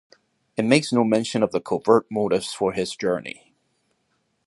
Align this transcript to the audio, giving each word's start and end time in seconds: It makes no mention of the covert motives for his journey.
It 0.57 0.63
makes 0.65 0.91
no 0.91 1.03
mention 1.03 1.43
of 1.43 1.51
the 1.51 1.61
covert 1.61 2.07
motives 2.09 2.51
for 2.53 2.73
his 2.73 2.95
journey. 2.95 3.53